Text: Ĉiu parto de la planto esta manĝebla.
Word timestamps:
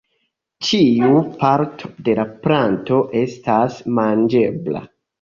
Ĉiu 0.69 1.19
parto 1.43 1.91
de 2.09 2.17
la 2.21 2.27
planto 2.49 3.01
esta 3.23 3.63
manĝebla. 4.03 4.87